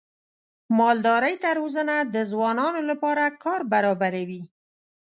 مالدارۍ 0.77 1.35
ته 1.43 1.49
روزنه 1.59 1.95
د 2.13 2.15
ځوانانو 2.31 2.81
لپاره 2.89 3.23
کار 3.43 3.61
برابروي. 3.73 4.43